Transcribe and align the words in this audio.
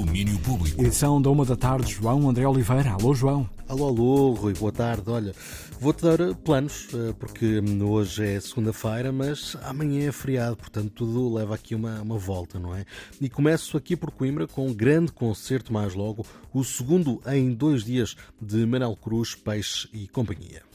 Domínio 0.00 0.38
Público. 0.38 0.80
Edição 0.80 1.20
da 1.20 1.28
uma 1.28 1.44
da 1.44 1.54
tarde, 1.54 1.92
João 1.92 2.26
André 2.26 2.48
Oliveira. 2.48 2.92
Alô, 2.92 3.14
João. 3.14 3.46
Alô, 3.68 3.88
alô, 3.88 4.32
Rui, 4.32 4.54
boa 4.54 4.72
tarde. 4.72 5.10
Olha, 5.10 5.34
vou-te 5.78 6.02
dar 6.02 6.34
planos, 6.36 6.88
eh, 6.94 7.12
porque 7.18 7.60
hoje 7.82 8.24
é 8.24 8.40
segunda-feira, 8.40 9.12
mas 9.12 9.58
amanhã 9.62 10.08
é 10.08 10.12
feriado, 10.12 10.56
portanto 10.56 10.90
tudo 10.90 11.34
leva 11.34 11.54
aqui 11.54 11.74
uma, 11.74 12.00
uma 12.00 12.16
volta, 12.16 12.58
não 12.58 12.74
é? 12.74 12.86
E 13.20 13.28
começo 13.28 13.76
aqui 13.76 13.94
por 13.94 14.10
Coimbra 14.10 14.48
com 14.48 14.68
um 14.68 14.72
grande 14.72 15.12
concerto 15.12 15.70
mais 15.70 15.94
logo, 15.94 16.24
o 16.50 16.64
segundo 16.64 17.20
em 17.26 17.52
dois 17.52 17.84
dias 17.84 18.16
de 18.40 18.64
Manel 18.64 18.96
Cruz, 18.96 19.34
Peixe 19.34 19.86
e 19.92 20.08
Companhia. 20.08 20.69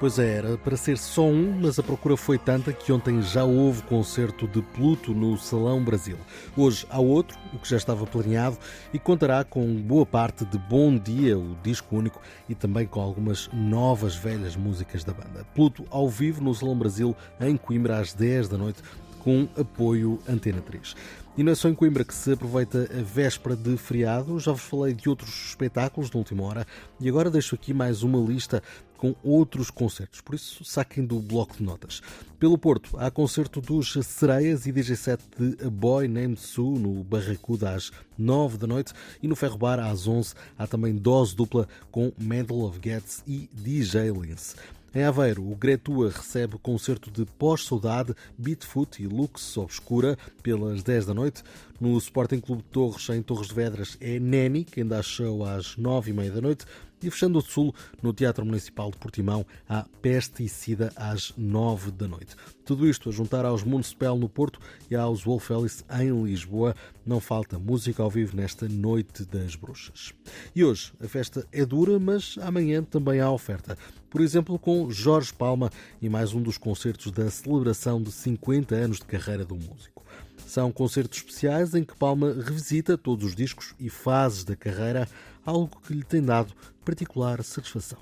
Pois 0.00 0.16
é, 0.16 0.36
era 0.36 0.56
para 0.56 0.76
ser 0.76 0.96
só 0.96 1.22
um, 1.22 1.58
mas 1.60 1.76
a 1.76 1.82
procura 1.82 2.16
foi 2.16 2.38
tanta 2.38 2.72
que 2.72 2.92
ontem 2.92 3.20
já 3.20 3.42
houve 3.42 3.82
concerto 3.82 4.46
de 4.46 4.62
Pluto 4.62 5.12
no 5.12 5.36
Salão 5.36 5.82
Brasil. 5.82 6.16
Hoje 6.56 6.86
há 6.88 7.00
outro, 7.00 7.36
o 7.52 7.58
que 7.58 7.68
já 7.68 7.76
estava 7.76 8.06
planeado, 8.06 8.56
e 8.94 8.98
contará 9.00 9.42
com 9.42 9.74
boa 9.82 10.06
parte 10.06 10.44
de 10.44 10.56
Bom 10.56 10.96
Dia, 10.96 11.36
o 11.36 11.56
disco 11.64 11.96
único, 11.96 12.22
e 12.48 12.54
também 12.54 12.86
com 12.86 13.00
algumas 13.00 13.50
novas 13.52 14.14
velhas 14.14 14.54
músicas 14.54 15.02
da 15.02 15.12
banda. 15.12 15.44
Pluto 15.52 15.84
ao 15.90 16.08
vivo 16.08 16.40
no 16.44 16.54
Salão 16.54 16.78
Brasil, 16.78 17.16
em 17.40 17.56
Coimbra, 17.56 17.98
às 17.98 18.14
10 18.14 18.46
da 18.46 18.56
noite, 18.56 18.80
com 19.18 19.48
apoio 19.58 20.20
Antena 20.28 20.60
3. 20.60 20.94
E 21.38 21.44
não 21.44 21.52
é 21.52 21.54
só 21.54 21.68
em 21.68 21.74
Coimbra 21.74 22.04
que 22.04 22.12
se 22.12 22.32
aproveita 22.32 22.90
a 22.92 23.00
véspera 23.00 23.54
de 23.54 23.76
feriado, 23.76 24.40
já 24.40 24.50
vos 24.50 24.62
falei 24.62 24.92
de 24.92 25.08
outros 25.08 25.50
espetáculos 25.50 26.10
de 26.10 26.16
última 26.16 26.42
hora 26.42 26.66
e 26.98 27.08
agora 27.08 27.30
deixo 27.30 27.54
aqui 27.54 27.72
mais 27.72 28.02
uma 28.02 28.18
lista 28.18 28.60
com 28.96 29.14
outros 29.22 29.70
concertos, 29.70 30.20
por 30.20 30.34
isso 30.34 30.64
saquem 30.64 31.06
do 31.06 31.20
bloco 31.20 31.56
de 31.56 31.62
notas. 31.62 32.02
Pelo 32.40 32.58
Porto, 32.58 32.98
há 32.98 33.08
concerto 33.08 33.60
dos 33.60 33.92
Sereias 34.04 34.66
e 34.66 34.72
DJ 34.72 34.96
set 34.96 35.22
de 35.38 35.64
A 35.64 35.70
Boy 35.70 36.08
Named 36.08 36.40
Sue 36.40 36.76
no 36.76 37.04
Barracuda 37.04 37.70
às 37.70 37.92
9 38.18 38.58
da 38.58 38.66
noite 38.66 38.92
e 39.22 39.28
no 39.28 39.36
Ferro 39.36 39.58
Bar 39.58 39.78
às 39.78 40.08
11 40.08 40.34
há 40.58 40.66
também 40.66 40.96
dose 40.96 41.36
dupla 41.36 41.68
com 41.92 42.12
Medal 42.18 42.62
of 42.62 42.80
Gets 42.82 43.22
e 43.24 43.48
DJ 43.52 44.10
Lince. 44.10 44.56
Em 44.94 45.04
Aveiro, 45.04 45.46
o 45.46 45.54
Gretua 45.54 46.08
recebe 46.08 46.56
o 46.56 46.58
concerto 46.58 47.10
de 47.10 47.26
Pós-Saudade, 47.26 48.14
Beatfoot 48.38 49.02
e 49.02 49.06
Lux 49.06 49.54
Obscura 49.58 50.16
pelas 50.42 50.82
10 50.82 51.04
da 51.04 51.12
noite. 51.14 51.42
No 51.78 51.96
Sporting 51.98 52.40
Clube 52.40 52.62
de 52.62 52.70
Torres, 52.70 53.06
em 53.10 53.20
Torres 53.20 53.48
de 53.48 53.54
Vedras, 53.54 53.98
é 54.00 54.18
Neni, 54.18 54.64
quem 54.64 54.86
dá 54.86 55.02
show 55.02 55.44
às 55.44 55.76
9 55.76 56.10
e 56.10 56.14
meia 56.14 56.30
da 56.30 56.40
noite. 56.40 56.64
E 57.02 57.10
fechando 57.10 57.38
o 57.38 57.42
Sul, 57.42 57.74
no 58.02 58.12
Teatro 58.12 58.44
Municipal 58.44 58.90
de 58.90 58.98
Portimão, 58.98 59.46
há 59.68 59.84
Pesticida 60.02 60.92
às 60.96 61.32
9 61.36 61.92
da 61.92 62.08
noite. 62.08 62.34
Tudo 62.64 62.88
isto 62.88 63.08
a 63.08 63.12
juntar 63.12 63.44
aos 63.44 63.62
Municipal 63.62 64.18
no 64.18 64.28
Porto 64.28 64.58
e 64.90 64.96
aos 64.96 65.22
Wolf 65.22 65.50
Alice 65.50 65.84
em 66.00 66.24
Lisboa. 66.24 66.74
Não 67.06 67.20
falta 67.20 67.58
música 67.58 68.02
ao 68.02 68.10
vivo 68.10 68.36
nesta 68.36 68.68
Noite 68.68 69.24
das 69.24 69.54
Bruxas. 69.54 70.12
E 70.54 70.64
hoje 70.64 70.92
a 71.00 71.06
festa 71.06 71.46
é 71.52 71.64
dura, 71.64 71.98
mas 71.98 72.36
amanhã 72.42 72.82
também 72.82 73.20
há 73.20 73.30
oferta. 73.30 73.78
Por 74.10 74.20
exemplo, 74.20 74.58
com 74.58 74.90
Jorge 74.90 75.32
Palma 75.32 75.70
e 76.02 76.08
mais 76.08 76.32
um 76.32 76.42
dos 76.42 76.58
concertos 76.58 77.12
da 77.12 77.30
celebração 77.30 78.02
de 78.02 78.10
50 78.10 78.74
anos 78.74 78.98
de 78.98 79.04
carreira 79.04 79.44
do 79.44 79.54
músico. 79.54 80.04
São 80.46 80.72
concertos 80.72 81.18
especiais 81.18 81.74
em 81.74 81.84
que 81.84 81.94
Palma 81.94 82.32
revisita 82.32 82.96
todos 82.96 83.26
os 83.26 83.36
discos 83.36 83.74
e 83.78 83.90
fases 83.90 84.44
da 84.44 84.56
carreira, 84.56 85.06
algo 85.44 85.78
que 85.86 85.92
lhe 85.92 86.02
tem 86.02 86.22
dado 86.22 86.54
particular 86.88 87.44
satisfação. 87.44 87.98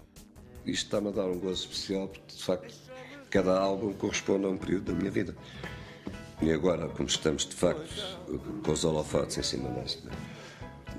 Isto 0.65 0.85
está-me 0.85 1.09
a 1.09 1.11
dar 1.11 1.25
um 1.25 1.41
gozo 1.41 1.65
especial 1.65 2.07
porque, 2.07 2.37
de 2.37 2.45
facto, 2.45 2.73
cada 3.31 3.59
álbum 3.59 3.93
corresponde 3.93 4.47
a 4.47 4.49
um 4.49 4.57
período 4.57 4.93
da 4.93 4.93
minha 4.93 5.11
vida. 5.11 5.35
E 6.41 6.53
agora, 6.53 6.89
como 6.91 7.09
estamos, 7.09 7.47
de 7.47 7.57
facto, 7.57 7.85
com 8.63 8.71
os 8.71 8.85
holofotes 8.85 9.39
em 9.39 9.43
cima 9.43 9.71
desta, 9.71 10.09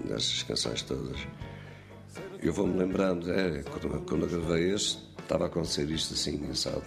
destas 0.03 0.43
canções 0.43 0.81
todas, 0.81 1.17
eu 2.41 2.51
vou-me 2.51 2.77
lembrando, 2.77 3.31
é, 3.31 3.63
quando, 3.63 4.05
quando 4.05 4.23
eu 4.23 4.41
gravei 4.41 4.73
este, 4.73 5.01
estava 5.21 5.45
a 5.45 5.47
acontecer 5.47 5.89
isto 5.89 6.13
assim, 6.13 6.53
sabe? 6.53 6.83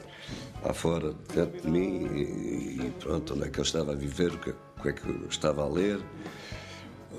Lá 0.62 0.74
fora, 0.74 1.14
dentro 1.34 1.62
de 1.62 1.68
mim, 1.68 2.08
e, 2.14 2.86
e 2.86 2.94
pronto, 3.00 3.32
onde 3.32 3.44
é 3.44 3.48
que 3.48 3.58
eu 3.58 3.64
estava 3.64 3.92
a 3.92 3.96
viver, 3.96 4.34
o 4.34 4.38
que, 4.38 4.50
o 4.50 4.82
que 4.82 4.88
é 4.90 4.92
que 4.92 5.08
eu 5.08 5.28
estava 5.30 5.62
a 5.62 5.68
ler, 5.68 5.98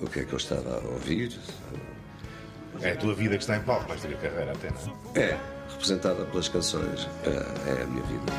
o 0.04 0.08
que 0.08 0.20
é 0.20 0.24
que 0.24 0.34
eu 0.34 0.38
estava 0.38 0.78
a 0.78 0.88
ouvir. 0.88 1.36
É 2.84 2.92
a 2.92 2.96
tua 2.96 3.14
vida 3.14 3.38
que 3.38 3.44
está 3.44 3.58
em 3.58 3.62
palco, 3.62 3.88
vais 3.88 4.02
ter 4.02 4.14
a 4.14 4.18
carreira 4.18 4.52
até, 4.52 4.70
não 4.70 4.94
é? 5.16 5.20
É, 5.20 5.38
representada 5.70 6.26
pelas 6.26 6.50
canções, 6.50 7.08
é, 7.24 7.30
é 7.30 7.84
a 7.84 7.86
minha 7.86 8.04
vida. 8.04 8.32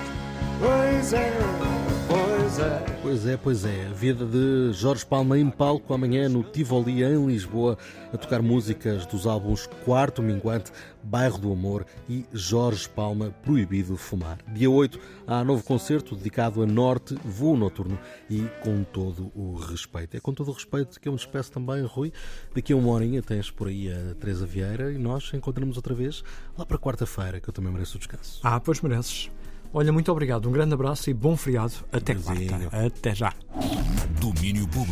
Pois 3.02 3.26
é, 3.26 3.36
pois 3.36 3.64
é. 3.64 3.86
A 3.86 3.92
vida 3.92 4.24
de 4.24 4.72
Jorge 4.72 5.04
Palma 5.04 5.36
em 5.36 5.50
palco 5.50 5.92
amanhã 5.92 6.28
no 6.28 6.44
Tivoli, 6.44 7.02
em 7.02 7.26
Lisboa, 7.26 7.76
a 8.12 8.16
tocar 8.16 8.40
músicas 8.40 9.04
dos 9.06 9.26
álbuns 9.26 9.66
Quarto 9.84 10.22
Minguante, 10.22 10.70
Bairro 11.02 11.36
do 11.36 11.52
Amor 11.52 11.84
e 12.08 12.24
Jorge 12.32 12.88
Palma, 12.88 13.34
Proibido 13.42 13.96
Fumar. 13.96 14.38
Dia 14.46 14.70
8 14.70 15.00
há 15.26 15.42
novo 15.42 15.64
concerto 15.64 16.14
dedicado 16.14 16.62
a 16.62 16.66
Norte, 16.66 17.16
Voo 17.24 17.56
Noturno 17.56 17.98
e 18.30 18.46
com 18.62 18.84
todo 18.84 19.32
o 19.34 19.56
respeito. 19.56 20.16
É 20.16 20.20
com 20.20 20.32
todo 20.32 20.52
o 20.52 20.54
respeito 20.54 21.00
que 21.00 21.08
eu 21.08 21.12
me 21.12 21.18
despeço 21.18 21.50
também, 21.50 21.82
Rui. 21.84 22.12
Daqui 22.54 22.72
a 22.72 22.76
uma 22.76 22.92
horinha 22.92 23.20
tens 23.20 23.50
por 23.50 23.66
aí 23.66 23.92
a 23.92 24.14
Teresa 24.14 24.46
Vieira 24.46 24.92
e 24.92 24.96
nós 24.96 25.28
encontramos 25.34 25.76
outra 25.76 25.92
vez 25.92 26.22
lá 26.56 26.64
para 26.64 26.78
quarta-feira, 26.78 27.40
que 27.40 27.48
eu 27.48 27.52
também 27.52 27.72
mereço 27.72 27.96
o 27.96 27.98
descanso. 27.98 28.38
Ah, 28.44 28.60
pois 28.60 28.80
mereces. 28.80 29.28
Olha, 29.74 29.92
muito 29.92 30.12
obrigado. 30.12 30.48
Um 30.48 30.52
grande 30.52 30.74
abraço 30.74 31.08
e 31.08 31.14
bom 31.14 31.36
feriado. 31.36 31.72
Até 31.90 32.14
quarta. 32.14 32.86
Até 32.86 33.14
já. 33.14 33.32
Domínio 34.20 34.66
Público. 34.68 34.90